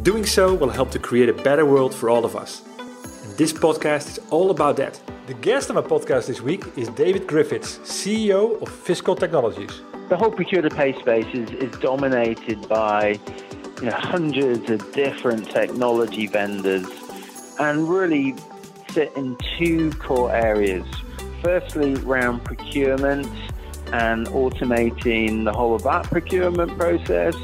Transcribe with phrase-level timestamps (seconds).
[0.00, 2.62] And doing so will help to create a better world for all of us.
[2.78, 4.98] And this podcast is all about that.
[5.26, 9.82] The guest on my podcast this week is David Griffiths, CEO of Fiscal Technologies.
[10.08, 13.20] The whole procure to pay space is, is dominated by
[13.82, 16.88] you know, hundreds of different technology vendors
[17.58, 18.34] and really
[18.92, 20.86] sit in two core areas.
[21.42, 23.28] Firstly, around procurement
[23.92, 27.34] and automating the whole of that procurement process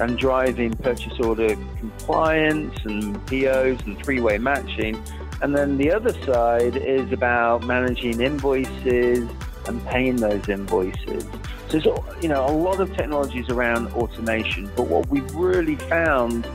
[0.00, 5.02] and driving purchase order compliance and POs and three way matching.
[5.40, 9.28] And then the other side is about managing invoices
[9.66, 11.24] and paying those invoices.
[11.68, 16.46] So you know a lot of technologies around automation, but what we really found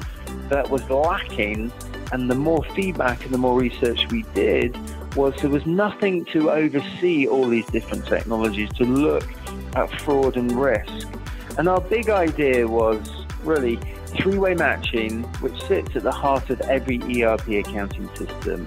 [0.50, 1.72] that was lacking,
[2.12, 4.78] and the more feedback and the more research we did,
[5.16, 9.28] was there was nothing to oversee all these different technologies to look
[9.76, 11.08] at fraud and risk.
[11.58, 17.00] And our big idea was really three-way matching, which sits at the heart of every
[17.24, 18.66] ERP accounting system,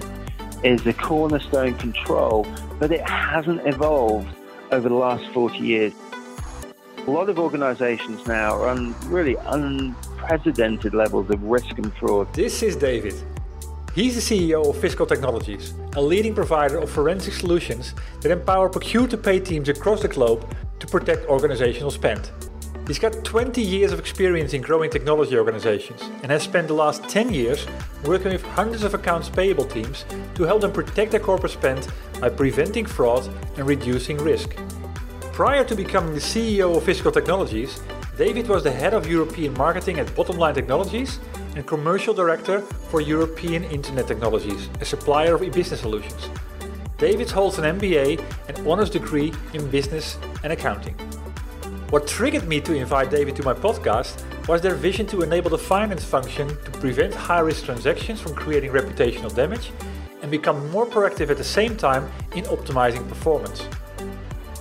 [0.63, 2.45] is a cornerstone control,
[2.79, 4.27] but it hasn't evolved
[4.71, 5.93] over the last 40 years.
[7.07, 12.31] A lot of organizations now are on really unprecedented levels of risk and fraud.
[12.33, 13.15] This is David.
[13.93, 19.07] He's the CEO of Fiscal Technologies, a leading provider of forensic solutions that empower procure
[19.07, 20.47] to pay teams across the globe
[20.79, 22.31] to protect organizational spend.
[22.91, 27.07] He's got 20 years of experience in growing technology organizations and has spent the last
[27.07, 27.65] 10 years
[28.03, 30.03] working with hundreds of accounts payable teams
[30.35, 31.87] to help them protect their corporate spend
[32.19, 34.57] by preventing fraud and reducing risk.
[35.31, 37.81] Prior to becoming the CEO of Fiscal Technologies,
[38.17, 41.21] David was the head of European marketing at Bottomline Technologies
[41.55, 46.27] and commercial director for European Internet Technologies, a supplier of e-business solutions.
[46.97, 50.93] David holds an MBA and honors degree in business and accounting.
[51.91, 55.57] What triggered me to invite David to my podcast was their vision to enable the
[55.57, 59.73] finance function to prevent high risk transactions from creating reputational damage
[60.21, 63.67] and become more proactive at the same time in optimizing performance.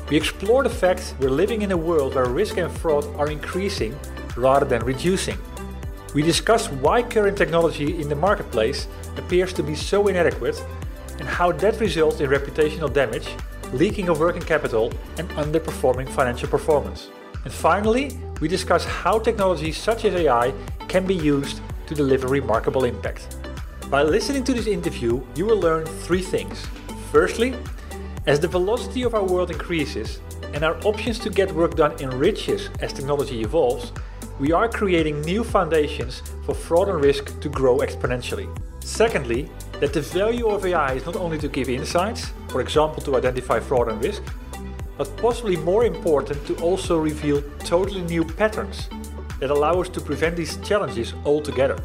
[0.09, 3.97] We explore the fact we're living in a world where risk and fraud are increasing
[4.37, 5.39] rather than reducing.
[6.17, 10.61] We discuss why current technology in the marketplace appears to be so inadequate
[11.21, 13.29] and how that results in reputational damage,
[13.73, 17.09] leaking of working capital, and underperforming financial performance.
[17.45, 20.53] And finally, we discuss how technologies such as AI
[20.89, 23.37] can be used to deliver remarkable impact.
[23.91, 26.67] By listening to this interview, you will learn three things.
[27.11, 27.57] Firstly,
[28.27, 30.21] as the velocity of our world increases
[30.53, 33.93] and our options to get work done enriches as technology evolves,
[34.39, 38.49] we are creating new foundations for fraud and risk to grow exponentially.
[38.83, 39.51] Secondly,
[39.81, 43.59] that the value of AI is not only to give insights, for example to identify
[43.59, 44.23] fraud and risk,
[45.01, 48.91] but possibly more important to also reveal totally new patterns
[49.39, 51.83] that allow us to prevent these challenges altogether,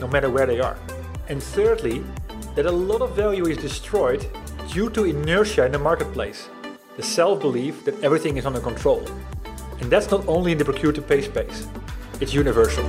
[0.00, 0.76] no matter where they are.
[1.30, 2.04] And thirdly,
[2.56, 4.26] that a lot of value is destroyed
[4.70, 6.50] due to inertia in the marketplace,
[6.98, 9.02] the self belief that everything is under control.
[9.80, 11.66] And that's not only in the procure to pay space,
[12.20, 12.86] it's universal.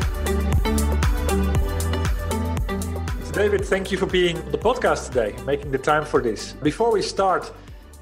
[3.23, 6.51] So, David, thank you for being on the podcast today, making the time for this.
[6.51, 7.53] Before we start,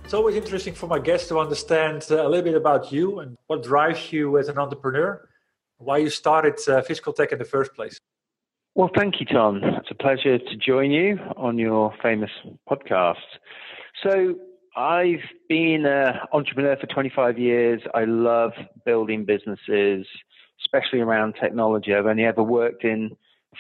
[0.08, 3.38] it's always interesting for my guests to understand uh, a little bit about you and
[3.48, 5.28] what drives you as an entrepreneur,
[5.80, 8.00] why you started uh, Fiscal Tech in the first place.
[8.74, 9.60] Well, thank you, Tom.
[9.62, 12.30] It's a pleasure to join you on your famous
[12.72, 13.16] podcast.
[14.02, 14.36] So,
[14.78, 17.82] I've been an entrepreneur for 25 years.
[17.94, 18.54] I love
[18.86, 20.08] building businesses,
[20.64, 21.94] especially around technology.
[21.94, 23.12] I've only ever worked in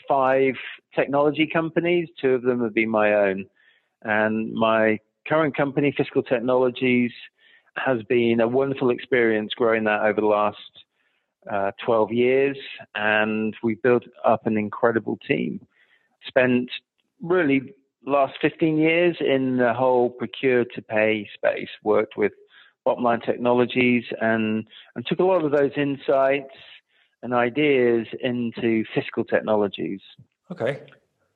[0.08, 0.54] five
[0.96, 3.48] technology companies, two of them have been my own.
[4.04, 7.12] And my current company, Fiscal Technologies,
[7.78, 10.58] has been a wonderful experience growing that over the last
[11.52, 12.58] uh, 12 years,
[12.96, 15.66] and we've built up an incredible team.
[16.28, 16.70] Spent
[17.22, 17.74] really
[18.06, 22.32] last 15 years in the whole procure to pay space, worked with
[22.86, 26.56] Bottomline Technologies and, and took a lot of those insights
[27.22, 30.00] and ideas into fiscal technologies.
[30.52, 30.82] Okay.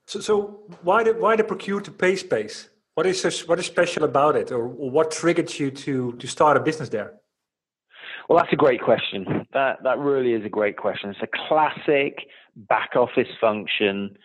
[0.06, 2.70] So, so why the why the procure to pay space?
[3.02, 6.60] What is what is special about it, or what triggered you to to start a
[6.60, 7.14] business there?
[8.30, 9.48] Well, that's a great question.
[9.54, 11.10] That that really is a great question.
[11.10, 14.16] It's a classic back office function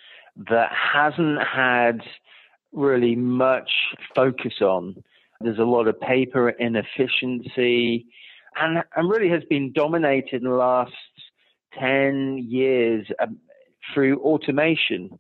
[0.51, 2.03] that hasn't had
[2.73, 3.71] really much
[4.15, 5.03] focus on.
[5.41, 8.05] There's a lot of paper inefficiency,
[8.57, 10.93] and and really has been dominated in the last
[11.81, 13.39] ten years um,
[13.95, 15.19] through automation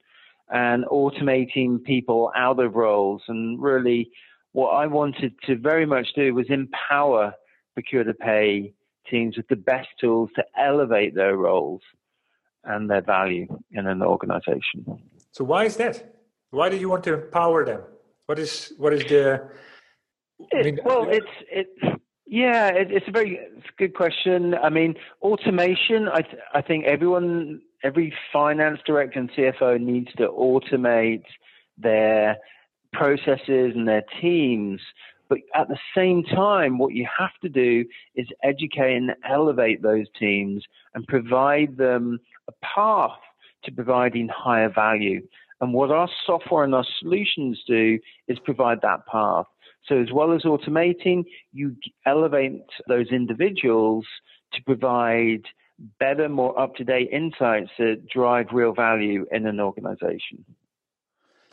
[0.51, 3.23] and automating people out of roles.
[3.29, 4.11] And really,
[4.53, 7.35] what I wanted to very much do was empower
[7.75, 8.73] procure to pay
[9.11, 11.83] teams with the best tools to elevate their roles
[12.65, 14.85] and their value in an organization.
[15.31, 16.15] So why is that?
[16.51, 17.83] Why do you want to empower them?
[18.27, 19.49] What is what is the
[20.53, 21.69] I mean, well, it's it.
[22.27, 24.55] Yeah, it, it's a very it's a good question.
[24.55, 26.09] I mean, automation.
[26.09, 31.23] I th- I think everyone every finance director and CFO needs to automate
[31.79, 32.37] their
[32.93, 34.81] processes and their teams.
[35.29, 37.85] But at the same time, what you have to do
[38.17, 42.19] is educate and elevate those teams and provide them
[42.49, 43.19] a path
[43.65, 45.21] to providing higher value.
[45.61, 47.99] And what our software and our solutions do
[48.29, 49.47] is provide that path.
[49.89, 54.05] So as well as automating, you elevate those individuals
[54.55, 55.43] to provide
[56.01, 60.45] better, more up to date insights that drive real value in an organization.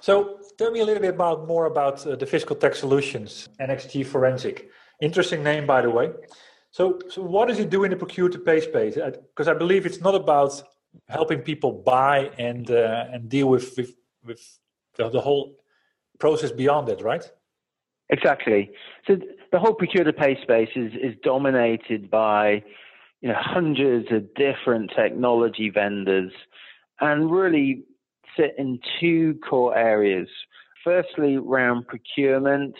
[0.01, 4.05] So, tell me a little bit about more about uh, the Fiscal Tech Solutions, NXG
[4.05, 4.69] Forensic.
[5.01, 6.11] Interesting name, by the way.
[6.71, 8.95] So, so what does it do in the procure to pay space?
[8.95, 10.61] Because I, I, believe it's not about
[11.07, 13.93] helping people buy and uh, and deal with with,
[14.25, 14.41] with
[14.95, 15.55] the, the whole
[16.19, 17.23] process beyond it, right?
[18.09, 18.71] Exactly.
[19.07, 19.17] So
[19.51, 22.63] the whole procure to pay space is, is dominated by
[23.23, 26.33] you know, hundreds of different technology vendors
[26.99, 27.83] and really
[28.37, 30.27] sit in two core areas.
[30.83, 32.75] Firstly, around procurement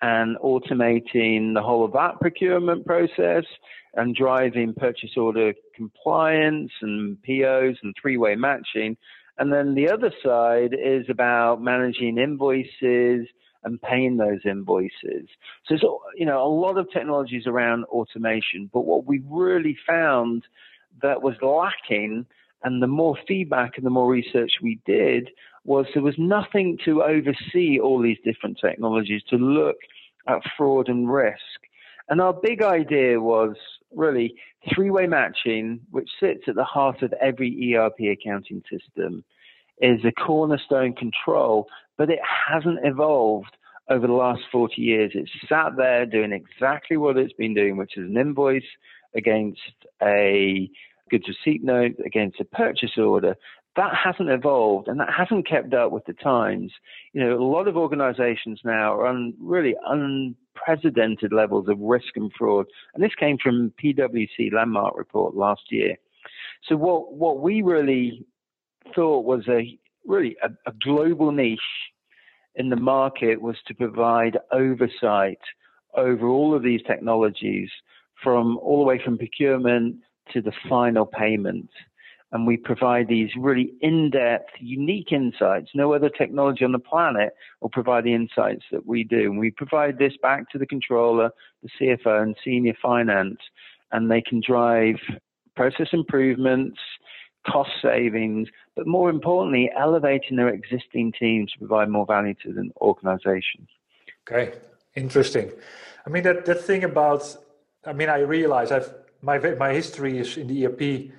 [0.00, 3.44] and automating the whole of that procurement process
[3.94, 8.96] and driving purchase order compliance and POs and three way matching.
[9.38, 13.26] And then the other side is about managing invoices
[13.64, 15.28] and paying those invoices.
[15.66, 20.44] So, you know, a lot of technologies around automation, but what we really found
[21.02, 22.26] that was lacking,
[22.62, 25.30] and the more feedback and the more research we did,
[25.64, 29.76] was there was nothing to oversee all these different technologies to look
[30.26, 31.38] at fraud and risk.
[32.08, 33.56] And our big idea was
[33.94, 34.34] really
[34.74, 39.24] three way matching, which sits at the heart of every ERP accounting system
[39.80, 41.66] is a cornerstone control,
[42.00, 43.58] but it hasn't evolved
[43.90, 45.12] over the last 40 years.
[45.14, 48.62] It's sat there doing exactly what it's been doing, which is an invoice
[49.14, 49.60] against
[50.02, 50.70] a
[51.10, 53.36] goods receipt note, against a purchase order.
[53.76, 56.72] That hasn't evolved and that hasn't kept up with the times.
[57.12, 62.32] You know, a lot of organizations now are on really unprecedented levels of risk and
[62.32, 62.64] fraud.
[62.94, 65.96] And this came from PwC landmark report last year.
[66.66, 68.24] So what, what we really
[68.94, 71.60] thought was a really a, a global niche
[72.54, 75.38] in the market was to provide oversight
[75.96, 77.70] over all of these technologies
[78.22, 79.96] from all the way from procurement
[80.32, 81.68] to the final payment.
[82.32, 85.70] And we provide these really in-depth, unique insights.
[85.74, 87.30] No other technology on the planet
[87.60, 89.30] will provide the insights that we do.
[89.30, 91.30] And we provide this back to the controller,
[91.62, 93.38] the CFO, and senior finance,
[93.90, 94.96] and they can drive
[95.56, 96.78] process improvements,
[97.46, 102.70] cost savings, but more importantly, elevating their existing teams to provide more value to the
[102.80, 103.66] organization.
[104.28, 104.54] Okay,
[104.94, 105.50] interesting.
[106.06, 107.36] I mean, that, that thing about,
[107.84, 108.92] I mean, I realize I've,
[109.22, 111.12] my, my history is in the ERP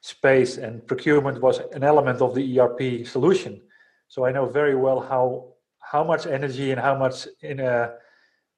[0.00, 3.60] space and procurement was an element of the ERP solution.
[4.08, 7.94] So I know very well how how much energy and how much in a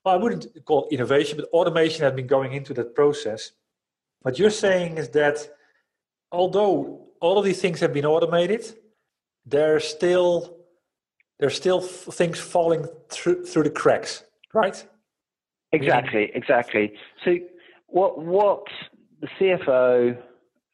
[0.04, 3.52] well, I wouldn't call innovation, but automation has been going into that process.
[4.20, 5.48] What you're saying is that
[6.30, 8.64] although all of these things have been automated,
[9.46, 10.56] there's still
[11.38, 14.84] there's still things falling through through the cracks, right?
[15.72, 16.92] Exactly, exactly.
[17.24, 17.36] So
[17.86, 18.64] what what
[19.20, 20.16] the CFO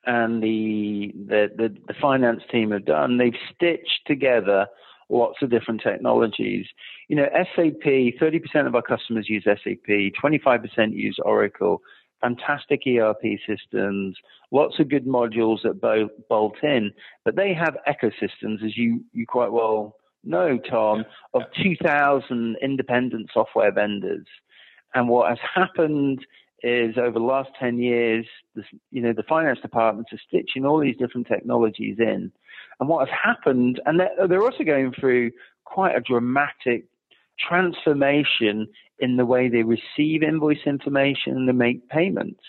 [0.06, 4.66] and the, the the the finance team have done, they've stitched together
[5.10, 6.66] lots of different technologies.
[7.08, 11.82] You know, SAP, 30% of our customers use SAP, 25% use Oracle,
[12.20, 14.16] fantastic ERP systems,
[14.50, 15.80] lots of good modules that
[16.28, 16.92] bolt in,
[17.24, 23.72] but they have ecosystems, as you, you quite well know, Tom, of 2,000 independent software
[23.72, 24.26] vendors.
[24.94, 26.24] And what has happened
[26.62, 30.78] is over the last 10 years, this, you know, the finance departments are stitching all
[30.78, 32.30] these different technologies in.
[32.78, 35.30] And what has happened, and they're, they're also going through
[35.64, 36.84] quite a dramatic
[37.48, 38.68] transformation
[38.98, 42.42] in the way they receive invoice information and they make payments.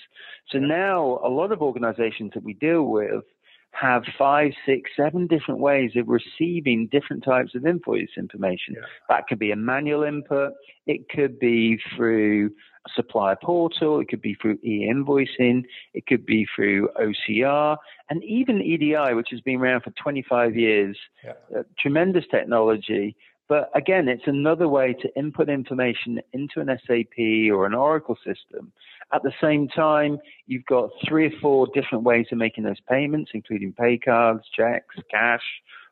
[0.50, 3.24] So now a lot of organizations that we deal with
[3.72, 8.76] have five, six, seven different ways of receiving different types of invoice information.
[8.76, 8.82] Yeah.
[9.08, 10.54] That could be a manual input.
[10.88, 12.52] It could be through
[12.86, 14.02] a supplier portal.
[14.02, 15.64] It could be through e-invoicing.
[15.94, 17.78] It could be through OCR
[18.10, 20.98] and even EDI, which has been around for 25 years.
[21.24, 21.34] Yeah.
[21.56, 23.16] Uh, tremendous technology
[23.52, 28.72] but again, it's another way to input information into an SAP or an Oracle system.
[29.12, 33.32] At the same time, you've got three or four different ways of making those payments,
[33.34, 35.44] including pay cards, checks, cash,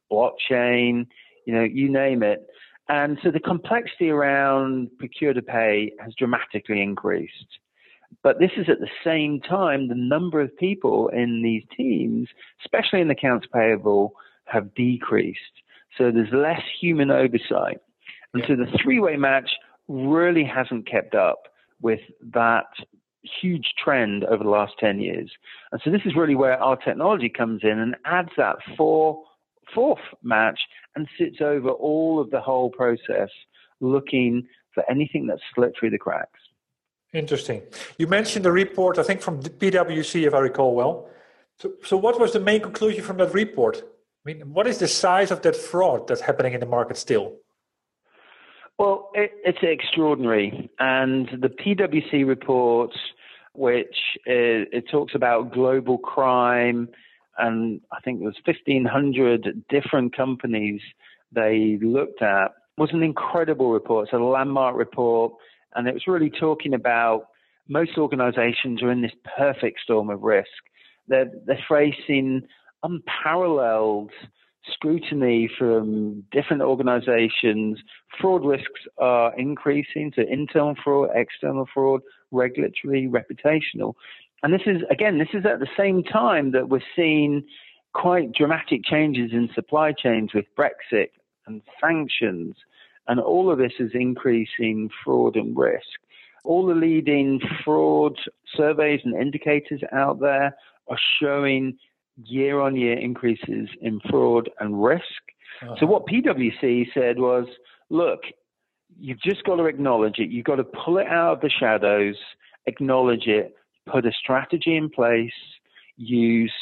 [0.10, 1.06] blockchain,
[1.46, 2.48] you know, you name it.
[2.88, 7.60] And so the complexity around procure to pay has dramatically increased.
[8.24, 12.30] But this is at the same time, the number of people in these teams,
[12.64, 14.14] especially in accounts payable,
[14.46, 15.42] have decreased.
[16.00, 17.80] So there's less human oversight.
[18.34, 19.52] And so the three way match
[19.88, 21.50] really hasn't kept up
[21.82, 22.00] with
[22.34, 22.68] that
[23.42, 25.30] huge trend over the last 10 years.
[25.72, 29.24] And so this is really where our technology comes in and adds that four,
[29.76, 30.60] fourth match
[30.96, 33.30] and sits over all of the whole process,
[33.82, 36.40] looking for anything that's slipped through the cracks.
[37.12, 37.62] Interesting.
[37.98, 41.10] You mentioned the report, I think from the PwC, if I recall well.
[41.58, 43.84] So, so what was the main conclusion from that report?
[44.26, 47.38] I mean, what is the size of that fraud that's happening in the market still?
[48.78, 50.70] Well, it, it's extraordinary.
[50.80, 52.92] And the PwC report,
[53.54, 53.96] which
[54.26, 56.90] is, it talks about global crime,
[57.38, 60.82] and I think it was 1,500 different companies
[61.32, 64.06] they looked at, was an incredible report.
[64.06, 65.34] It's a landmark report,
[65.76, 67.28] and it was really talking about
[67.68, 70.50] most organizations are in this perfect storm of risk.
[71.08, 72.44] They're, they're facing
[72.84, 74.12] unparalleled
[74.72, 77.80] scrutiny from different organizations.
[78.20, 83.94] Fraud risks are increasing, so internal fraud, external fraud, regulatory, reputational.
[84.44, 87.44] And this is, again, this is at the same time that we're seeing
[87.94, 91.10] quite dramatic changes in supply chains with Brexit
[91.48, 92.56] and sanctions.
[93.08, 96.00] And all of this is increasing fraud and risk.
[96.46, 98.18] All the leading fraud
[98.56, 100.56] surveys and indicators out there
[100.88, 101.78] are showing
[102.24, 105.04] year on year increases in fraud and risk.
[105.62, 105.76] Uh-huh.
[105.80, 107.46] So, what PwC said was
[107.90, 108.22] look,
[109.00, 110.30] you've just got to acknowledge it.
[110.30, 112.16] You've got to pull it out of the shadows,
[112.66, 113.56] acknowledge it,
[113.92, 115.32] put a strategy in place,
[115.98, 116.54] use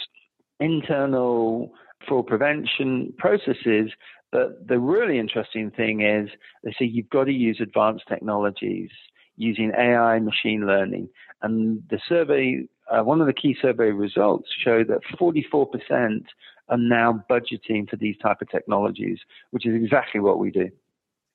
[0.59, 1.71] internal
[2.07, 3.91] fraud prevention processes.
[4.31, 6.29] But the really interesting thing is
[6.63, 8.89] they say you've got to use advanced technologies
[9.37, 11.09] using AI, machine learning.
[11.41, 16.23] And the survey uh, one of the key survey results show that 44%
[16.69, 19.19] are now budgeting for these type of technologies,
[19.51, 20.69] which is exactly what we do.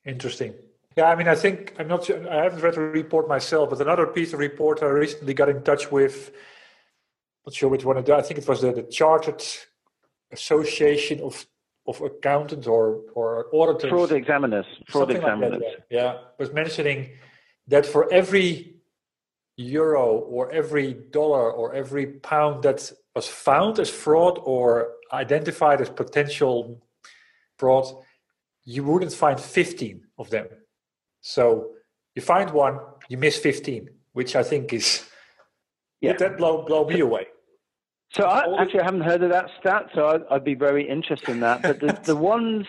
[0.05, 0.53] Interesting.
[0.97, 2.29] Yeah, I mean, I think I'm not sure.
[2.29, 5.63] I haven't read the report myself, but another piece of report I recently got in
[5.63, 6.31] touch with.
[7.45, 8.09] Not sure which one it.
[8.09, 9.43] I think it was the, the Chartered
[10.31, 11.47] Association of
[11.87, 13.89] of accountants or or auditors.
[13.89, 14.65] Fraud examiners.
[14.87, 15.61] Fraud examiners.
[15.63, 17.09] Like yeah, was mentioning
[17.67, 18.75] that for every
[19.57, 25.89] euro or every dollar or every pound that was found as fraud or identified as
[25.89, 26.81] potential
[27.57, 27.85] fraud,
[28.65, 30.47] you wouldn't find 15 of them.
[31.21, 31.71] So
[32.15, 32.79] you find one,
[33.09, 35.07] you miss 15, which I think is
[36.01, 36.13] yeah.
[36.13, 37.27] that blow blow me away.
[38.13, 41.29] So I, actually, I haven't heard of that stat, so I'd, I'd be very interested
[41.29, 41.63] in that.
[41.63, 42.67] But the, the ones,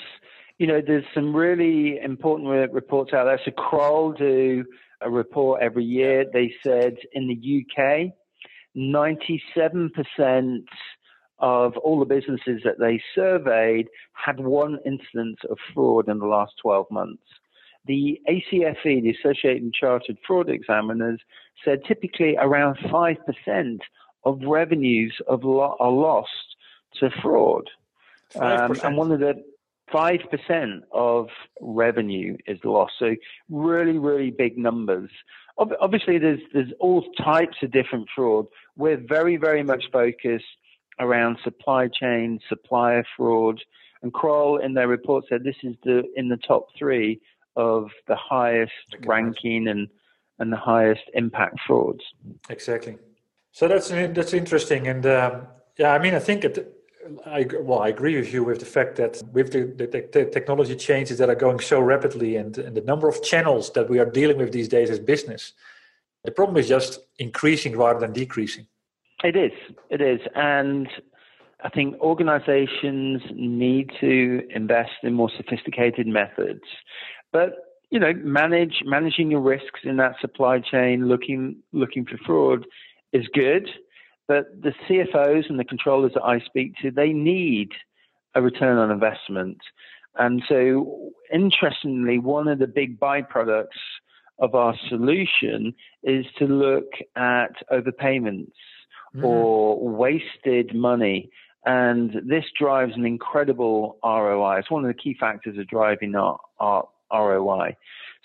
[0.58, 3.40] you know, there's some really important reports out there.
[3.44, 4.64] So Kroll do
[5.00, 6.24] a report every year.
[6.32, 8.12] They said in the UK,
[8.76, 10.64] 97%
[11.38, 16.52] of all the businesses that they surveyed had one instance of fraud in the last
[16.62, 17.22] 12 months.
[17.86, 21.20] The ACFE, the Associated Chartered Fraud Examiners,
[21.64, 23.78] said typically around 5%
[24.24, 26.30] of revenues of lo- are lost
[27.00, 27.68] to fraud.
[28.36, 29.34] Um, and one of the
[29.92, 31.28] 5% of
[31.60, 32.94] revenue is lost.
[32.98, 33.14] So
[33.48, 35.10] really, really big numbers.
[35.58, 38.46] Obviously, there's, there's all types of different fraud.
[38.76, 40.44] We're very, very much focused
[40.98, 43.60] around supply chain, supplier fraud,
[44.04, 47.20] And Kroll, in their report, said this is the in the top three
[47.56, 48.72] of the highest
[49.06, 49.88] ranking and
[50.38, 52.02] and the highest impact frauds.
[52.50, 52.98] Exactly.
[53.52, 55.46] So that's that's interesting, and um,
[55.78, 56.70] yeah, I mean, I think it.
[57.26, 60.76] I well, I agree with you with the fact that with the, the, the technology
[60.76, 64.06] changes that are going so rapidly, and, and the number of channels that we are
[64.06, 65.52] dealing with these days as business,
[66.24, 68.66] the problem is just increasing rather than decreasing.
[69.22, 69.52] It is.
[69.90, 70.88] It is, and
[71.62, 76.62] I think organizations need to invest in more sophisticated methods,
[77.32, 77.54] but
[77.90, 82.66] you know, manage managing your risks in that supply chain, looking looking for fraud,
[83.12, 83.68] is good.
[84.26, 87.70] But the CFOs and the controllers that I speak to, they need
[88.34, 89.58] a return on investment.
[90.16, 93.66] And so, interestingly, one of the big byproducts
[94.38, 98.52] of our solution is to look at overpayments
[99.14, 99.24] mm.
[99.24, 101.30] or wasted money.
[101.66, 104.58] And this drives an incredible ROI.
[104.58, 107.76] It's one of the key factors of driving our, our ROI.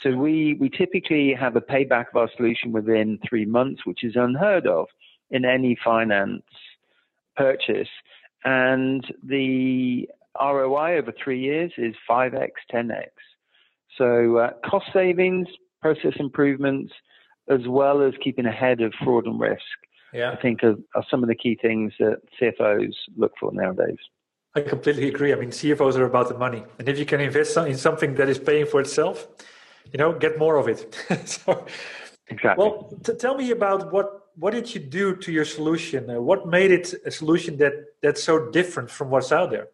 [0.03, 4.13] So we, we typically have a payback of our solution within three months, which is
[4.15, 4.87] unheard of
[5.31, 6.43] in any finance
[7.35, 7.89] purchase.
[8.43, 10.09] And the
[10.39, 13.09] ROI over three years is 5x, 10x.
[13.97, 15.47] So uh, cost savings,
[15.81, 16.93] process improvements,
[17.49, 19.61] as well as keeping ahead of fraud and risk,
[20.13, 20.31] yeah.
[20.31, 23.97] I think are, are some of the key things that CFOs look for nowadays.
[24.55, 25.31] I completely agree.
[25.31, 28.29] I mean, CFOs are about the money, and if you can invest in something that
[28.29, 29.27] is paying for itself,
[29.91, 30.95] you know, get more of it.
[31.25, 31.65] so,
[32.27, 32.65] exactly.
[32.65, 36.09] Well, t- tell me about what what did you do to your solution?
[36.09, 39.67] Uh, what made it a solution that that's so different from what's out there?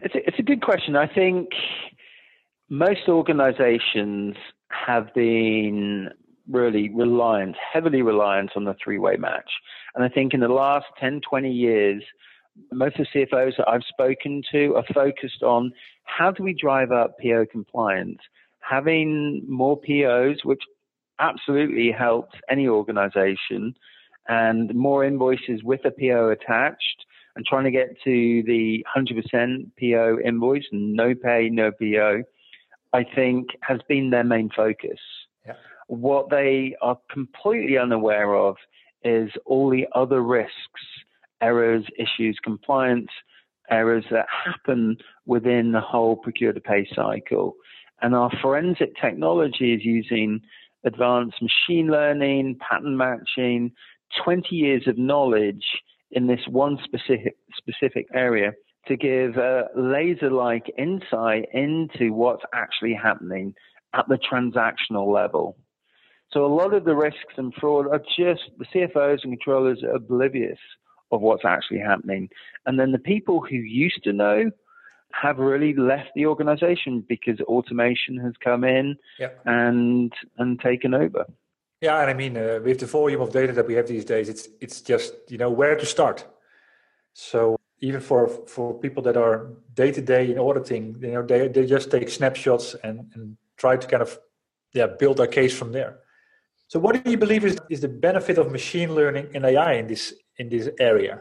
[0.00, 0.96] It's a, it's a good question.
[0.96, 1.48] I think
[2.68, 4.36] most organizations
[4.68, 6.10] have been
[6.50, 9.50] really reliant, heavily reliant on the three way match.
[9.94, 12.02] And I think in the last 10, 20 years,
[12.72, 15.72] most of the CFOs that I've spoken to are focused on
[16.04, 18.18] how do we drive up PO compliance?
[18.60, 20.60] Having more POs, which
[21.18, 23.74] absolutely helps any organization,
[24.28, 27.04] and more invoices with a PO attached,
[27.36, 32.22] and trying to get to the 100% PO invoice and no pay, no PO,
[32.92, 34.98] I think has been their main focus.
[35.46, 35.52] Yeah.
[35.88, 38.56] What they are completely unaware of
[39.04, 40.52] is all the other risks
[41.42, 43.10] errors, issues, compliance
[43.70, 47.56] errors that happen within the whole procure to pay cycle.
[48.00, 50.40] And our forensic technology is using
[50.84, 53.72] advanced machine learning, pattern matching,
[54.24, 55.64] 20 years of knowledge
[56.10, 58.52] in this one specific, specific area
[58.86, 63.54] to give a laser like insight into what's actually happening
[63.94, 65.56] at the transactional level.
[66.32, 69.94] So a lot of the risks and fraud are just the CFOs and controllers are
[69.94, 70.58] oblivious
[71.12, 72.28] of what's actually happening.
[72.66, 74.50] And then the people who used to know
[75.12, 79.40] have really left the organization because automation has come in yep.
[79.44, 81.26] and and taken over.
[81.80, 84.28] Yeah, and I mean, uh, with the volume of data that we have these days,
[84.28, 86.26] it's it's just you know where to start.
[87.12, 91.48] So even for for people that are day to day in auditing, you know, they
[91.48, 94.18] they just take snapshots and and try to kind of
[94.72, 95.98] yeah build a case from there.
[96.68, 99.86] So, what do you believe is, is the benefit of machine learning and AI in
[99.86, 101.20] this in this area?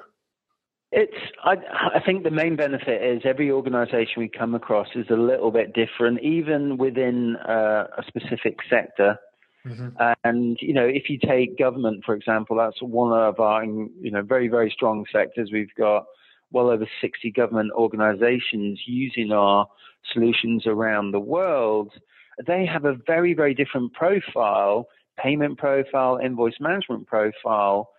[0.92, 1.14] It's.
[1.44, 1.56] I,
[1.96, 5.74] I think the main benefit is every organization we come across is a little bit
[5.74, 9.18] different, even within uh, a specific sector.
[9.66, 10.14] Mm-hmm.
[10.24, 14.22] And you know, if you take government, for example, that's one of our you know
[14.22, 15.50] very very strong sectors.
[15.52, 16.06] We've got
[16.52, 19.68] well over 60 government organizations using our
[20.14, 21.92] solutions around the world.
[22.46, 27.90] They have a very very different profile payment profile, invoice management profile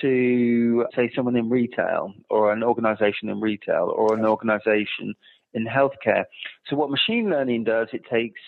[0.00, 5.14] to, say, someone in retail or an organization in retail or an organization
[5.54, 6.24] in healthcare.
[6.68, 8.40] So, what machine learning does, it takes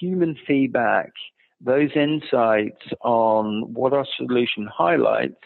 [0.00, 1.10] human feedback,
[1.60, 5.44] those insights on what our solution highlights,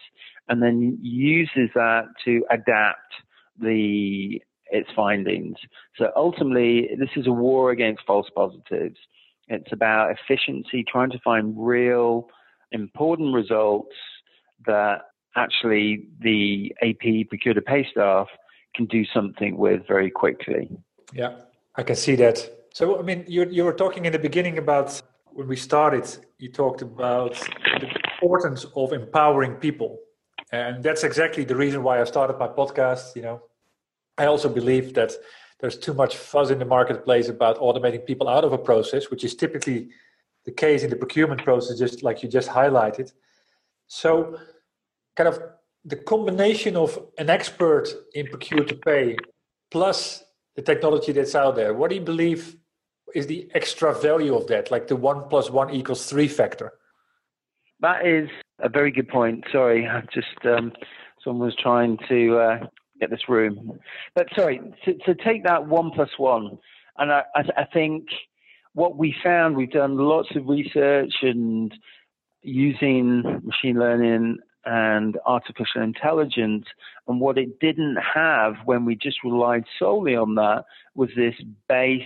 [0.48, 3.12] and then uses that to adapt
[3.60, 4.40] the
[4.72, 5.56] its findings.
[5.98, 8.96] So ultimately, this is a war against false positives.
[9.48, 12.28] It's about efficiency, trying to find real
[12.72, 13.94] important results
[14.66, 15.02] that
[15.36, 18.28] actually the AP procure to pay staff
[18.74, 20.70] can do something with very quickly.
[21.12, 21.36] Yeah,
[21.76, 22.50] I can see that.
[22.72, 26.04] So, I mean, you, you were talking in the beginning about when we started,
[26.38, 27.34] you talked about
[27.80, 29.98] the importance of empowering people.
[30.52, 33.16] And that's exactly the reason why I started my podcast.
[33.16, 33.42] You know,
[34.18, 35.12] I also believe that
[35.60, 39.24] there's too much fuzz in the marketplace about automating people out of a process, which
[39.24, 39.90] is typically
[40.44, 43.12] the case in the procurement process, just like you just highlighted.
[43.86, 44.38] So,
[45.16, 45.40] kind of
[45.84, 49.16] the combination of an expert in procure to pay
[49.70, 50.22] plus
[50.56, 52.56] the technology that's out there, what do you believe
[53.14, 56.72] is the extra value of that, like the one plus one equals three factor?
[57.80, 58.28] That is
[58.60, 59.44] a very good point.
[59.50, 60.72] Sorry, I just um,
[61.22, 62.66] someone was trying to uh,
[63.00, 63.78] get this room.
[64.14, 66.58] But sorry, to, to, take that one plus one,
[66.98, 68.06] and I, I, I think
[68.74, 71.72] what we found, we've done lots of research and
[72.42, 76.66] using machine learning and artificial intelligence.
[77.08, 81.34] And what it didn't have when we just relied solely on that was this
[81.68, 82.02] base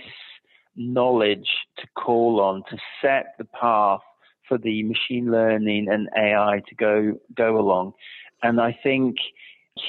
[0.75, 4.01] knowledge to call on to set the path
[4.47, 7.93] for the machine learning and AI to go go along.
[8.43, 9.15] And I think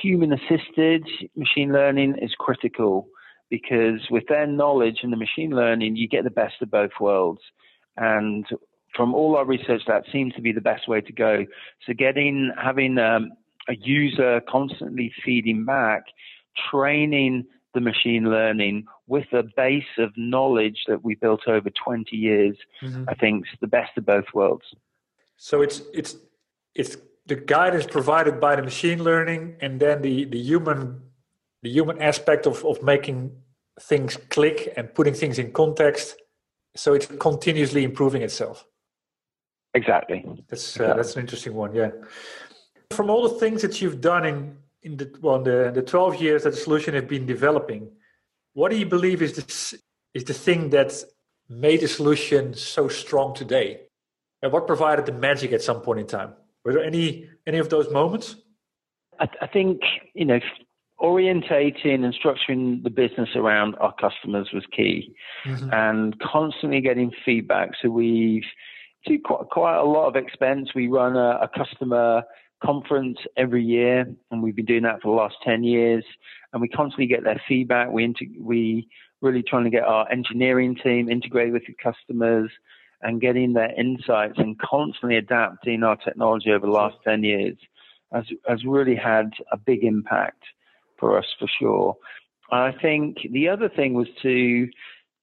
[0.03, 3.09] human assisted machine learning is critical
[3.51, 7.41] because with their knowledge and the machine learning, you get the best of both worlds.
[7.97, 8.47] And
[8.99, 11.47] from all our research, that seems to be the best way to go.
[11.87, 13.31] So getting, having um,
[13.69, 16.03] a user constantly feeding back,
[16.69, 22.57] training the machine learning with a base of knowledge that we built over 20 years,
[22.83, 23.05] mm-hmm.
[23.09, 24.65] I think is the best of both worlds.
[25.37, 26.17] So it's, it's,
[26.75, 31.03] it's the guidance provided by the machine learning and then the, the human
[31.63, 33.33] the human aspect of, of making
[33.81, 36.17] things click and putting things in context
[36.77, 38.65] so it's continuously improving itself
[39.75, 40.25] exactly.
[40.49, 41.91] That's uh, that's an interesting one yeah.
[42.91, 46.43] From all the things that you've done in in the well the, the 12 years
[46.45, 47.91] that the solution has been developing
[48.59, 49.75] what do you believe is this
[50.15, 50.93] is the thing that
[51.49, 53.83] made the solution so strong today?
[54.43, 56.33] And what provided the magic at some point in time?
[56.65, 58.35] Were there any any of those moments?
[59.21, 59.83] I, I think
[60.15, 60.41] you know
[61.01, 65.15] orientating and structuring the business around our customers was key.
[65.45, 65.73] Mm-hmm.
[65.73, 67.71] and constantly getting feedback.
[67.81, 68.43] So we've
[69.07, 70.71] to quite, quite a lot of expense.
[70.75, 72.23] We run a, a, customer
[72.63, 76.05] conference every year and we've been doing that for the last 10 years
[76.53, 77.91] and we constantly get their feedback.
[77.91, 78.89] We, integ- we
[79.21, 82.51] really trying to get our engineering team integrated with the customers
[83.03, 87.57] and getting their insights and constantly adapting our technology over the last 10 years
[88.13, 90.43] has, has really had a big impact
[90.99, 91.97] for us for sure.
[92.51, 94.69] I think the other thing was to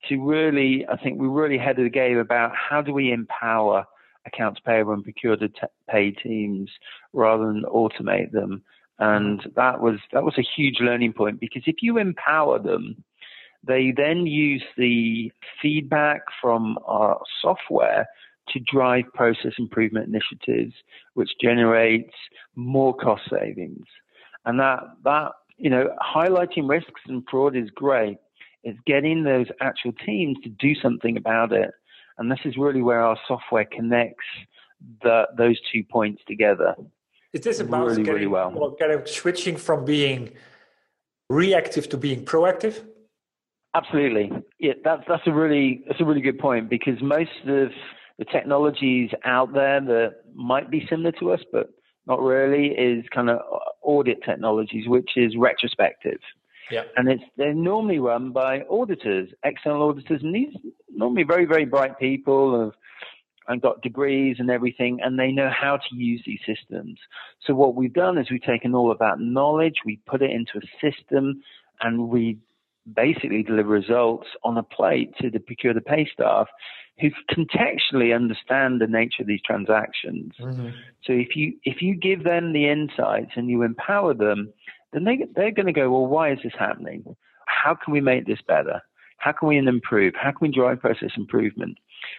[0.08, 3.84] to really, I think we really headed the game about how do we empower
[4.26, 5.48] accounts payable and procure to
[5.88, 6.70] pay teams
[7.12, 8.62] rather than automate them.
[8.98, 13.04] And that was that was a huge learning point because if you empower them,
[13.62, 18.06] they then use the feedback from our software
[18.48, 20.72] to drive process improvement initiatives,
[21.14, 22.14] which generates
[22.54, 23.84] more cost savings.
[24.46, 28.18] And that that you know, highlighting risks and fraud is great.
[28.66, 31.70] It's getting those actual teams to do something about it.
[32.18, 34.24] And this is really where our software connects
[35.02, 36.74] the, those two points together.
[37.32, 38.76] Is this about really, getting, really well.
[38.80, 40.32] kind of switching from being
[41.30, 42.82] reactive to being proactive?
[43.72, 44.32] Absolutely.
[44.58, 47.70] Yeah, that's that's a really that's a really good point because most of
[48.18, 51.68] the technologies out there that might be similar to us, but
[52.06, 53.38] not really, is kind of
[53.82, 56.18] audit technologies, which is retrospective.
[56.70, 56.82] Yeah.
[56.96, 60.54] And it's they're normally run by auditors, external auditors, and these
[60.90, 62.72] normally very, very bright people have
[63.48, 66.98] and got degrees and everything, and they know how to use these systems.
[67.46, 70.58] So what we've done is we've taken all of that knowledge, we put it into
[70.58, 71.42] a system,
[71.80, 72.38] and we
[72.94, 76.48] basically deliver results on a plate to the procure to pay staff
[77.00, 80.32] who contextually understand the nature of these transactions.
[80.40, 80.68] Mm-hmm.
[81.04, 84.52] So if you if you give them the insights and you empower them,
[84.96, 87.04] then they they're going to go, well, why is this happening?
[87.46, 88.80] How can we make this better?
[89.18, 90.14] How can we improve?
[90.16, 91.78] How can we drive process improvement?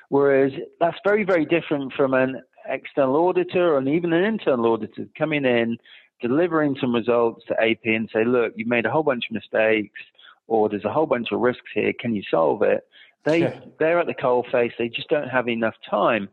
[0.10, 5.46] Whereas that's very very different from an external auditor and even an internal auditor coming
[5.46, 5.78] in,
[6.22, 10.00] delivering some results to AP and say, look, you've made a whole bunch of mistakes,
[10.48, 11.94] or there's a whole bunch of risks here.
[12.00, 12.82] Can you solve it?
[13.26, 13.60] They yeah.
[13.80, 14.74] they're at the coal face.
[14.78, 16.30] They just don't have enough time.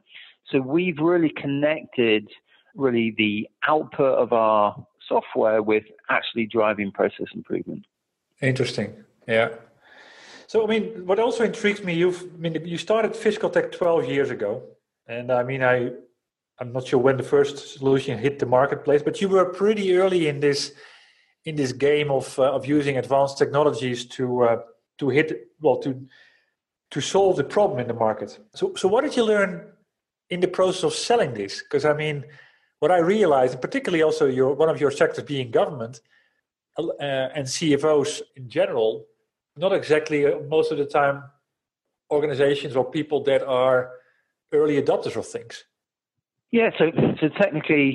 [0.51, 2.29] So we've really connected
[2.77, 7.87] really the output of our software with actually driving process improvement.
[8.41, 9.05] Interesting.
[9.27, 9.51] Yeah.
[10.47, 14.09] So I mean, what also intrigues me, you've I mean you started Fiscal Tech 12
[14.09, 14.63] years ago,
[15.07, 15.91] and I mean I
[16.59, 20.29] I'm not sure when the first solution hit the marketplace, but you were pretty early
[20.29, 20.73] in this
[21.45, 24.57] in this game of uh, of using advanced technologies to uh,
[24.99, 26.07] to hit well to
[26.91, 28.39] to solve the problem in the market.
[28.55, 29.67] So, so what did you learn
[30.31, 31.63] in the process of selling this?
[31.63, 32.25] Because I mean,
[32.85, 36.03] what I realized, and particularly also your one of your sectors being government
[36.79, 39.07] uh, and CFOs in general,
[39.57, 41.25] not exactly uh, most of the time
[42.11, 43.93] organizations or people that are
[44.53, 45.65] early adopters of things.
[46.51, 46.85] Yeah, so
[47.21, 47.87] so technically,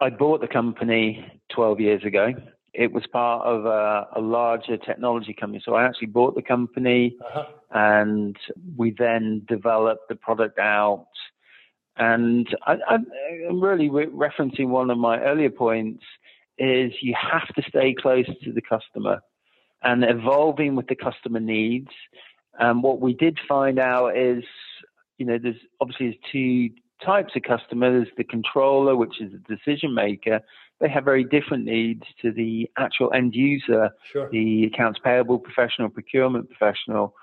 [0.00, 1.04] I bought the company
[1.48, 2.32] 12 years ago
[2.78, 5.62] it was part of a, a larger technology company.
[5.64, 7.44] So I actually bought the company uh-huh.
[7.70, 8.36] and
[8.76, 11.08] we then developed the product out.
[11.98, 12.76] And I,
[13.48, 16.02] am really re- referencing one of my earlier points
[16.58, 19.20] is you have to stay close to the customer
[19.82, 21.90] and evolving with the customer needs.
[22.58, 24.44] And what we did find out is,
[25.18, 26.70] you know, there's obviously there's two
[27.04, 28.08] types of customers.
[28.16, 30.40] The controller, which is the decision maker,
[30.80, 34.28] they have very different needs to the actual end user, sure.
[34.30, 37.14] the accounts payable professional, procurement professional.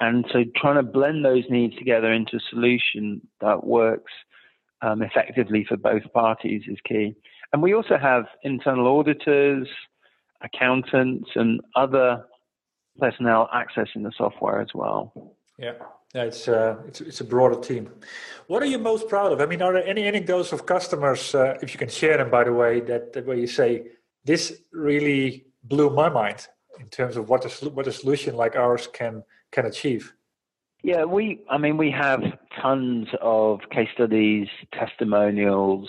[0.00, 4.12] And so trying to blend those needs together into a solution that works
[4.82, 7.14] um, effectively for both parties is key.
[7.52, 9.68] And we also have internal auditors,
[10.40, 12.24] accountants, and other
[12.98, 15.34] personnel accessing the software as well.
[15.58, 15.74] Yeah.
[16.14, 17.90] Yeah, it's, uh, it's it's a broader team.
[18.46, 19.42] What are you most proud of?
[19.42, 22.44] I mean, are there any anecdotes of customers, uh, if you can share them, by
[22.44, 23.88] the way, that, that where you say
[24.24, 26.46] this really blew my mind
[26.80, 30.12] in terms of what a what a solution like ours can can achieve?
[30.82, 31.40] Yeah, we.
[31.50, 32.22] I mean, we have
[32.60, 35.88] tons of case studies, testimonials.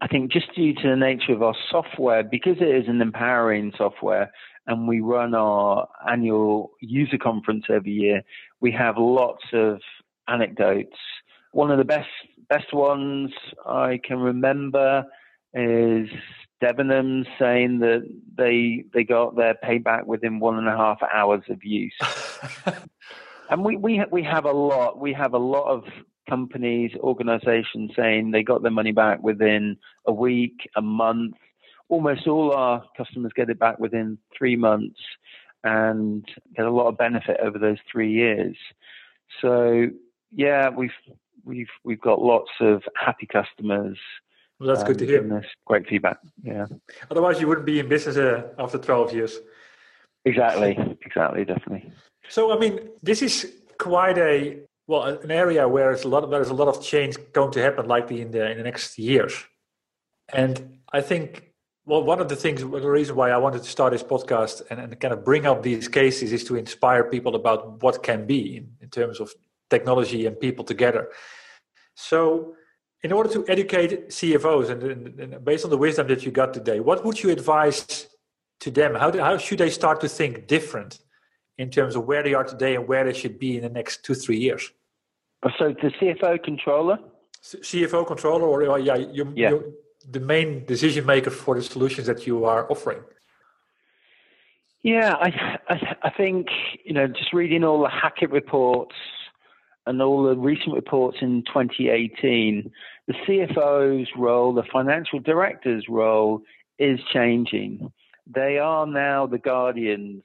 [0.00, 3.72] I think just due to the nature of our software, because it is an empowering
[3.76, 4.30] software,
[4.66, 8.22] and we run our annual user conference every year,
[8.60, 9.80] we have lots of
[10.28, 10.96] anecdotes.
[11.52, 12.08] One of the best
[12.48, 13.32] best ones
[13.66, 15.04] I can remember
[15.54, 16.08] is
[16.62, 21.62] Debenhams saying that they they got their payback within one and a half hours of
[21.62, 21.96] use.
[23.50, 25.84] and we we we have a lot we have a lot of
[26.28, 31.36] companies organizations saying they got their money back within a week, a month.
[31.88, 34.98] Almost all our customers get it back within three months
[35.62, 36.24] and
[36.56, 38.56] get a lot of benefit over those three years.
[39.40, 39.88] So
[40.32, 40.90] yeah, we've
[41.44, 43.98] we've we've got lots of happy customers.
[44.58, 45.44] Well, that's um, good to hear.
[45.66, 46.18] Great feedback.
[46.42, 46.66] Yeah.
[47.10, 49.38] Otherwise, you wouldn't be in business uh, after twelve years.
[50.24, 50.78] Exactly.
[51.04, 51.44] Exactly.
[51.44, 51.92] Definitely.
[52.28, 56.30] So, I mean, this is quite a well an area where there's a lot of,
[56.30, 59.44] there's a lot of change going to happen, likely in the in the next years.
[60.32, 61.46] And I think
[61.86, 64.80] well, one of the things, the reason why I wanted to start this podcast and,
[64.80, 68.56] and kind of bring up these cases is to inspire people about what can be
[68.56, 69.32] in, in terms of
[69.70, 71.10] technology and people together.
[71.94, 72.56] So,
[73.02, 76.54] in order to educate CFOs and, and, and, based on the wisdom that you got
[76.54, 78.08] today, what would you advise
[78.60, 78.94] to them?
[78.94, 80.98] How, do, how should they start to think different
[81.58, 84.04] in terms of where they are today and where they should be in the next
[84.04, 84.70] two, three years?
[85.42, 86.98] Uh, so, the CFO controller?
[87.42, 89.50] CFO controller, or uh, yeah, you, yeah.
[89.50, 89.74] You,
[90.10, 93.02] the main decision maker for the solutions that you are offering?
[94.82, 96.46] Yeah, I, I, I think
[96.84, 98.94] you know just reading all the Hackett reports
[99.86, 102.70] and all the recent reports in 2018,
[103.06, 106.42] the CFO's role, the financial director's role
[106.78, 107.92] is changing.
[108.26, 110.24] They are now the guardians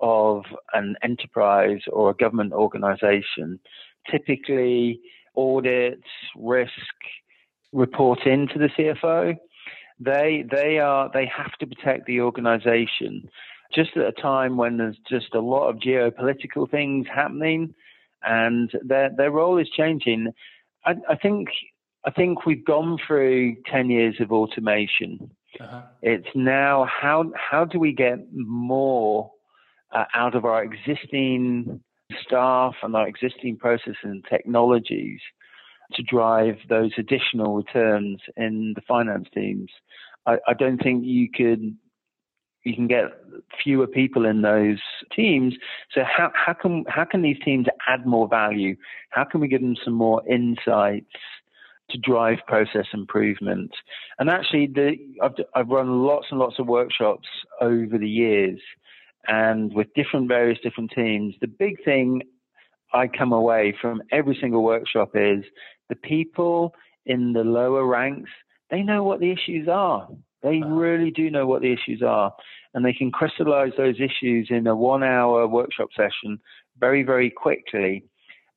[0.00, 0.42] of
[0.74, 3.58] an enterprise or a government organization.
[4.10, 5.00] Typically,
[5.36, 6.02] audits,
[6.36, 6.70] risk,
[7.72, 9.36] report into the CFO.
[10.00, 13.28] They they are they have to protect the organization.
[13.74, 17.74] Just at a time when there's just a lot of geopolitical things happening,
[18.24, 20.32] and their their role is changing.
[20.84, 21.48] I, I think
[22.04, 25.30] I think we've gone through ten years of automation.
[25.60, 25.82] Uh-huh.
[26.02, 29.30] It's now how how do we get more
[29.92, 31.80] uh, out of our existing
[32.26, 35.20] staff and our existing processes and technologies
[35.94, 39.70] to drive those additional returns in the finance teams.
[40.26, 41.76] I, I don't think you could
[42.64, 43.04] you can get
[43.62, 44.80] fewer people in those
[45.14, 45.54] teams.
[45.92, 48.76] So how, how can how can these teams add more value?
[49.10, 51.06] How can we give them some more insights
[51.90, 53.72] to drive process improvement?
[54.18, 57.28] And actually, the, I've, I've run lots and lots of workshops
[57.60, 58.60] over the years,
[59.26, 61.34] and with different various different teams.
[61.40, 62.22] The big thing
[62.92, 65.44] I come away from every single workshop is
[65.88, 66.74] the people
[67.06, 68.30] in the lower ranks,
[68.70, 70.08] they know what the issues are.
[70.42, 72.32] They really do know what the issues are.
[72.74, 76.38] And they can crystallize those issues in a one hour workshop session
[76.78, 78.04] very, very quickly.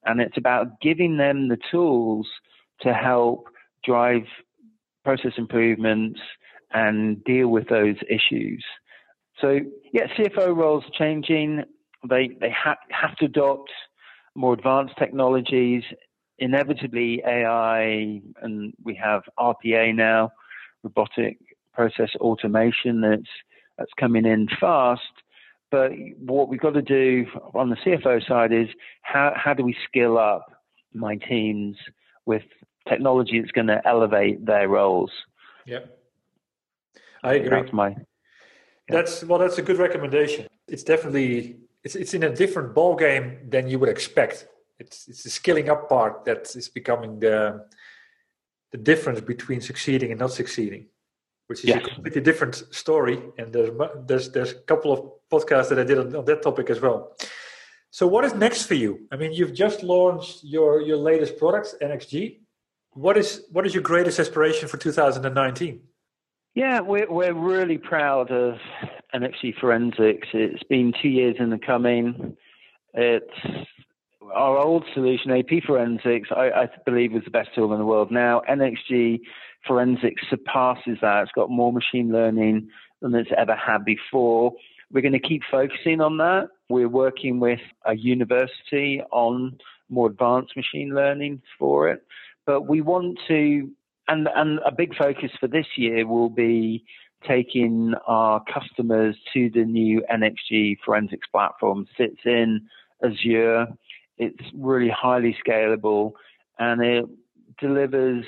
[0.06, 2.28] And it's about giving them the tools
[2.82, 3.48] to help
[3.84, 4.24] drive
[5.04, 6.20] process improvements
[6.74, 8.64] and deal with those issues.
[9.40, 9.60] So,
[9.94, 11.64] yeah, CFO roles are changing.
[12.10, 13.70] They, they ha- have to adopt
[14.36, 15.84] more advanced technologies,
[16.40, 20.32] inevitably AI, and we have RPA now,
[20.84, 21.38] robotic
[21.76, 23.30] process automation that's
[23.78, 25.02] that's coming in fast.
[25.72, 28.68] But what we've got to do on the CFO side is
[29.02, 30.46] how how do we skill up
[30.94, 31.76] my teams
[32.26, 32.44] with
[32.88, 35.12] technology that's going to elevate their roles?
[35.66, 35.80] Yeah,
[37.24, 37.50] I agree.
[37.50, 37.96] That's my
[38.88, 40.48] That's well, that's a good recommendation.
[40.68, 44.48] It's definitely it's it's in a different ball game than you would expect.
[44.80, 47.66] It's it's the skilling up part that is becoming the
[48.72, 50.88] the difference between succeeding and not succeeding,
[51.48, 51.86] which is yes.
[51.86, 53.22] a completely different story.
[53.38, 53.72] And there's
[54.08, 55.00] there's there's a couple of
[55.32, 57.16] podcasts that I did on, on that topic as well.
[57.92, 59.08] So what is next for you?
[59.12, 62.40] I mean, you've just launched your your latest products, NXG.
[62.92, 65.82] What is what is your greatest aspiration for 2019?
[66.56, 68.56] Yeah, we're we're really proud of
[69.14, 70.28] NXG Forensics.
[70.34, 72.36] It's been two years in the coming.
[72.94, 73.68] It's
[74.34, 78.12] our old solution, AP Forensics, I, I, believe was the best tool in the world.
[78.12, 79.20] Now, NXG
[79.68, 81.24] Forensics surpasses that.
[81.24, 82.70] It's got more machine learning
[83.02, 84.54] than it's ever had before.
[84.92, 86.50] We're going to keep focusing on that.
[86.70, 89.58] We're working with a university on
[89.90, 92.02] more advanced machine learning for it.
[92.46, 93.70] But we want to,
[94.08, 96.84] and, and a big focus for this year will be
[97.28, 101.88] taking our customers to the new NXG Forensics platform.
[101.98, 102.68] Sits in
[103.04, 103.68] Azure
[104.18, 106.14] it's really highly scalable
[106.60, 107.06] and it
[107.60, 108.26] delivers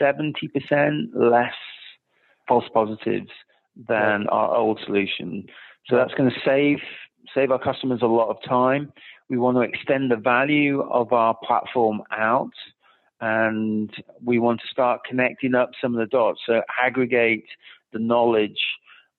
[0.00, 1.54] 70% less
[2.48, 3.30] false positives
[3.88, 5.46] than our old solution.
[5.88, 6.78] So that's going to save
[7.34, 8.92] save our customers a lot of time.
[9.28, 12.52] We want to extend the value of our platform out
[13.20, 13.90] and
[14.24, 16.40] we want to start connecting up some of the dots.
[16.46, 17.46] So aggregate
[17.92, 18.60] the knowledge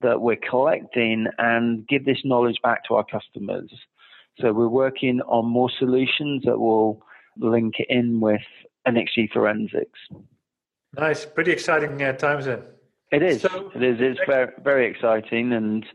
[0.01, 3.71] that we're collecting and give this knowledge back to our customers.
[4.39, 7.01] So we're working on more solutions that will
[7.39, 8.41] link in with
[8.87, 9.99] NXG Forensics.
[10.97, 12.63] Nice, pretty exciting uh, times then.
[13.11, 13.41] It is.
[13.41, 13.97] So, it is.
[13.99, 15.85] It's very, very exciting, and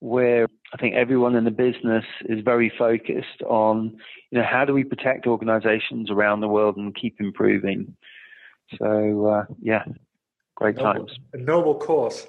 [0.00, 3.96] where I think everyone in the business is very focused on,
[4.30, 7.96] you know, how do we protect organisations around the world and keep improving.
[8.78, 9.84] So uh, yeah,
[10.56, 11.18] great noble, times.
[11.32, 12.26] A noble cause.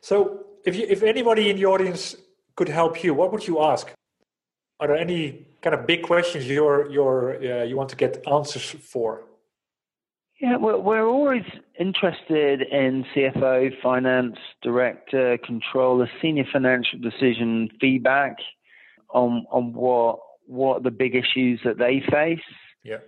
[0.00, 2.16] So if you, if anybody in the audience
[2.54, 3.92] could help you, what would you ask?
[4.80, 8.64] are there any kind of big questions you're you're uh, you want to get answers
[8.80, 9.24] for?
[10.40, 11.44] Yeah, we're, we're always
[11.80, 18.36] interested in CFO, finance director, controller, senior financial decision feedback
[19.10, 22.44] on on what what the big issues that they face.
[22.84, 22.98] Yeah.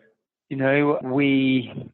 [0.48, 1.90] You know, we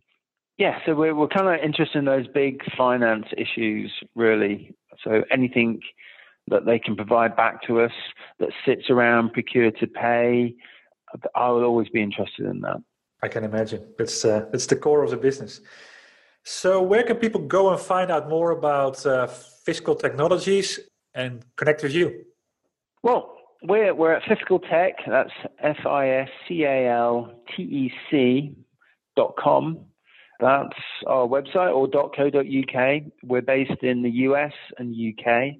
[0.56, 4.72] yeah, so we're we're kind of interested in those big finance issues really.
[5.02, 5.80] So anything
[6.46, 7.92] that they can provide back to us
[8.38, 10.54] that sits around procure to pay.
[11.34, 12.82] I would always be interested in that.
[13.24, 13.82] I can imagine.
[13.98, 15.62] It's uh, it's the core of the business.
[16.42, 19.26] So, where can people go and find out more about uh,
[19.66, 20.78] Fiscal Technologies
[21.14, 22.06] and connect with you?
[23.02, 24.96] Well, we're we're at Fiscal Tech.
[25.08, 28.54] That's F I S C A L T E C
[29.16, 29.86] dot com.
[30.40, 33.02] That's our website or .co.uk.
[33.22, 35.54] We're based in the US and UK.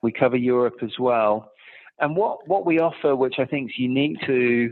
[0.00, 1.50] We cover Europe as well.
[1.98, 4.70] And what, what we offer, which I think is unique to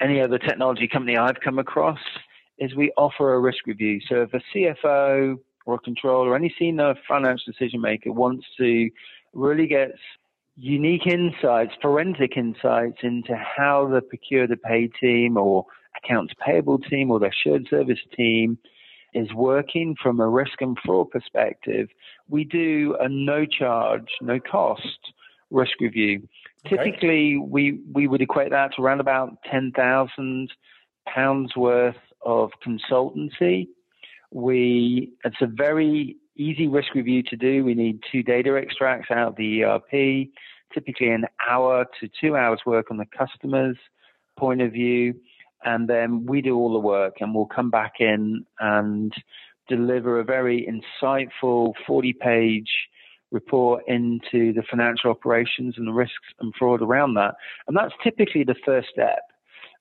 [0.00, 1.98] any other technology company I've come across,
[2.58, 4.00] is we offer a risk review.
[4.08, 8.90] So if a CFO or a controller or any senior financial decision maker wants to
[9.32, 9.90] really get
[10.56, 15.64] unique insights, forensic insights into how the procure to pay team or
[16.02, 18.58] accounts payable team or their shared service team
[19.14, 21.88] is working from a risk and fraud perspective,
[22.28, 24.98] we do a no charge, no cost
[25.50, 26.28] risk review.
[26.66, 33.68] Typically, we, we would equate that to around about £10,000 worth of consultancy.
[34.30, 37.64] We, it's a very easy risk review to do.
[37.64, 40.28] We need two data extracts out of the ERP,
[40.74, 43.76] typically an hour to two hours work on the customer's
[44.36, 45.14] point of view
[45.64, 49.12] and then we do all the work and we'll come back in and
[49.68, 50.68] deliver a very
[51.02, 52.70] insightful 40 page
[53.30, 57.34] report into the financial operations and the risks and fraud around that.
[57.66, 59.20] And that's typically the first step.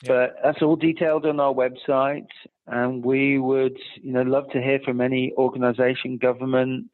[0.03, 0.07] Yeah.
[0.07, 2.27] But that's all detailed on our website,
[2.67, 6.91] and we would, you know, love to hear from any organization, government,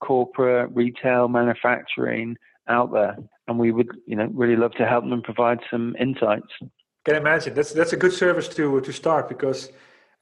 [0.00, 2.36] corporate, retail, manufacturing
[2.68, 3.16] out there,
[3.48, 6.52] and we would, you know, really love to help them provide some insights
[7.04, 9.70] can imagine that's that's a good service to to start because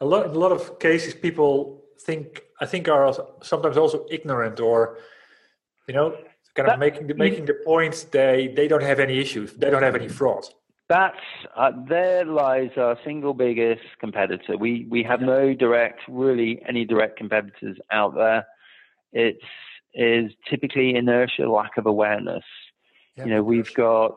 [0.01, 4.61] a lot in a lot of cases people think I think are sometimes also ignorant
[4.61, 4.97] or
[5.91, 6.11] you know
[6.55, 9.71] kind of that, making the, making the point they they don't have any issues they
[9.71, 10.45] don't have any fraud.
[10.89, 11.27] That's
[11.57, 14.57] uh, there lies our single biggest competitor.
[14.57, 18.47] We we have no direct really any direct competitors out there.
[19.13, 19.51] It's
[19.93, 22.45] is typically inertia, lack of awareness.
[23.17, 24.15] Yeah, you know, we've got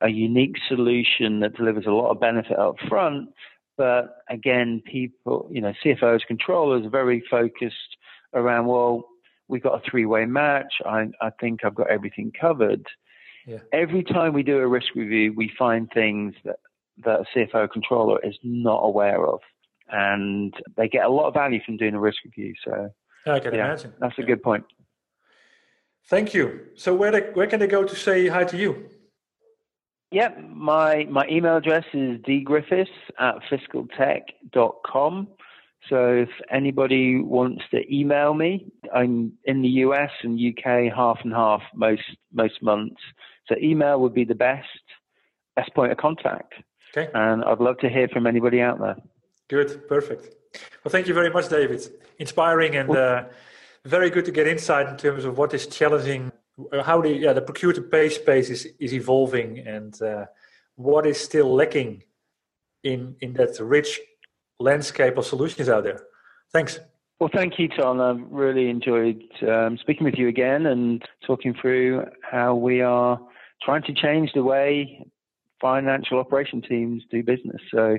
[0.00, 3.30] a unique solution that delivers a lot of benefit up front.
[3.76, 7.96] But again, people, you know, CFOs, controllers are very focused
[8.32, 9.04] around, well,
[9.48, 10.72] we've got a three way match.
[10.84, 12.86] I, I think I've got everything covered.
[13.46, 13.58] Yeah.
[13.72, 16.56] Every time we do a risk review, we find things that,
[17.04, 19.40] that a CFO controller is not aware of.
[19.88, 22.54] And they get a lot of value from doing a risk review.
[22.64, 22.90] So,
[23.24, 23.92] I can yeah, imagine.
[24.00, 24.64] that's a good point.
[26.08, 26.60] Thank you.
[26.74, 28.90] So where they, where can they go to say hi to you?
[30.12, 32.86] Yep, my my email address is dgriffiths
[33.18, 35.28] at fiscaltech.com.
[35.88, 41.32] So if anybody wants to email me, I'm in the US and UK half and
[41.32, 42.02] half most
[42.32, 43.00] most months.
[43.48, 44.66] So email would be the best
[45.54, 46.54] best point of contact.
[46.96, 47.10] Okay.
[47.14, 48.96] And I'd love to hear from anybody out there.
[49.48, 50.34] Good, perfect.
[50.82, 51.86] Well, thank you very much, David.
[52.18, 53.24] Inspiring and uh,
[53.84, 56.32] very good to get insight in terms of what is challenging,
[56.72, 60.26] uh, how the yeah the procure to pay space is, is evolving, and uh,
[60.74, 62.02] what is still lacking
[62.82, 64.00] in in that rich
[64.58, 66.00] landscape of solutions out there.
[66.52, 66.78] Thanks.
[67.18, 68.00] Well, thank you, Tom.
[68.00, 73.18] I've really enjoyed um, speaking with you again and talking through how we are
[73.62, 75.06] trying to change the way
[75.60, 77.60] financial operation teams do business.
[77.70, 77.96] So,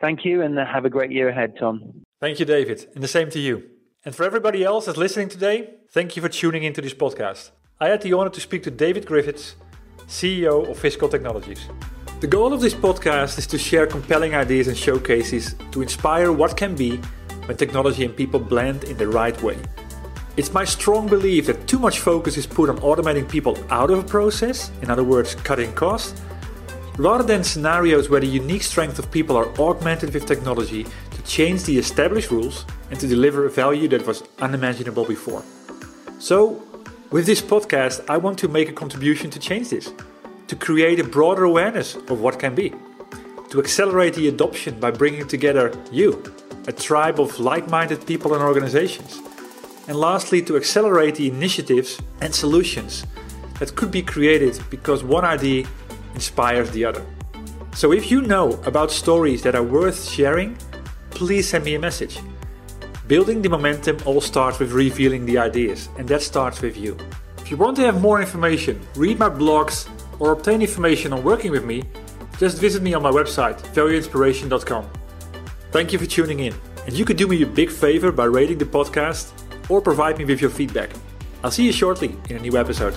[0.00, 2.02] thank you and have a great year ahead, Tom.
[2.20, 3.70] Thank you, David, and the same to you.
[4.04, 7.52] And for everybody else that's listening today, thank you for tuning into this podcast.
[7.80, 9.54] I had the honor to speak to David Griffiths,
[10.06, 11.68] CEO of Fiscal Technologies.
[12.20, 16.56] The goal of this podcast is to share compelling ideas and showcases to inspire what
[16.56, 16.98] can be
[17.46, 19.58] when technology and people blend in the right way.
[20.36, 23.98] It's my strong belief that too much focus is put on automating people out of
[23.98, 26.20] a process, in other words, cutting costs,
[26.96, 31.64] rather than scenarios where the unique strength of people are augmented with technology to change
[31.64, 35.42] the established rules and to deliver a value that was unimaginable before.
[36.18, 36.62] So,
[37.12, 39.92] with this podcast, I want to make a contribution to change this,
[40.48, 42.72] to create a broader awareness of what can be,
[43.50, 46.22] to accelerate the adoption by bringing together you,
[46.66, 49.20] a tribe of like minded people and organizations,
[49.88, 53.04] and lastly, to accelerate the initiatives and solutions
[53.58, 55.66] that could be created because one idea
[56.14, 57.04] inspires the other.
[57.74, 60.56] So if you know about stories that are worth sharing,
[61.10, 62.20] please send me a message.
[63.12, 66.96] Building the momentum all starts with revealing the ideas, and that starts with you.
[67.36, 69.86] If you want to have more information, read my blogs,
[70.18, 71.82] or obtain information on working with me,
[72.38, 74.88] just visit me on my website, valueinspiration.com.
[75.72, 76.54] Thank you for tuning in,
[76.86, 79.30] and you could do me a big favor by rating the podcast
[79.68, 80.88] or provide me with your feedback.
[81.44, 82.96] I'll see you shortly in a new episode.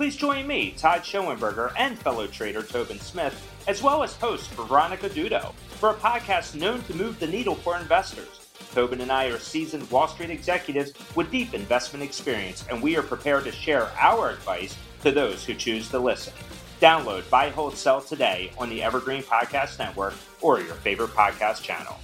[0.00, 3.36] Please join me, Todd Schoenberger, and fellow trader Tobin Smith,
[3.68, 7.76] as well as host Veronica Dudo, for a podcast known to move the needle for
[7.76, 8.48] investors.
[8.72, 13.02] Tobin and I are seasoned Wall Street executives with deep investment experience, and we are
[13.02, 16.32] prepared to share our advice to those who choose to listen.
[16.80, 22.00] Download Buy, Hold, Sell today on the Evergreen Podcast Network or your favorite podcast channel.